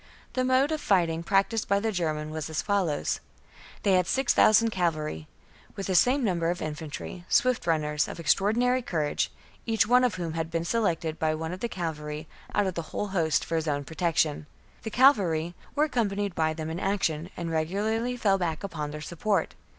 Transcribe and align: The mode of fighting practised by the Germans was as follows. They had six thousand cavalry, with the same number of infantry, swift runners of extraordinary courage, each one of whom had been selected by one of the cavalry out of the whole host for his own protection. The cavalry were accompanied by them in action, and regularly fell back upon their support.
The 0.33 0.43
mode 0.43 0.71
of 0.71 0.81
fighting 0.81 1.21
practised 1.21 1.67
by 1.67 1.79
the 1.79 1.91
Germans 1.91 2.31
was 2.33 2.49
as 2.49 2.63
follows. 2.63 3.19
They 3.83 3.91
had 3.91 4.07
six 4.07 4.33
thousand 4.33 4.71
cavalry, 4.71 5.27
with 5.75 5.85
the 5.85 5.93
same 5.93 6.23
number 6.23 6.49
of 6.49 6.59
infantry, 6.59 7.23
swift 7.29 7.67
runners 7.67 8.07
of 8.07 8.19
extraordinary 8.19 8.81
courage, 8.81 9.31
each 9.67 9.85
one 9.85 10.03
of 10.03 10.15
whom 10.15 10.33
had 10.33 10.49
been 10.49 10.65
selected 10.65 11.19
by 11.19 11.35
one 11.35 11.51
of 11.53 11.59
the 11.59 11.69
cavalry 11.69 12.27
out 12.55 12.65
of 12.65 12.73
the 12.73 12.81
whole 12.89 13.09
host 13.09 13.45
for 13.45 13.55
his 13.57 13.67
own 13.67 13.83
protection. 13.83 14.47
The 14.81 14.89
cavalry 14.89 15.53
were 15.75 15.83
accompanied 15.83 16.33
by 16.33 16.55
them 16.55 16.71
in 16.71 16.79
action, 16.79 17.29
and 17.37 17.51
regularly 17.51 18.17
fell 18.17 18.39
back 18.39 18.63
upon 18.63 18.89
their 18.89 19.01
support. 19.01 19.53